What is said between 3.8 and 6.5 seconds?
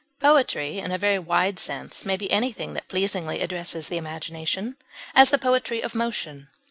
the imagination; as, the poetry of motion.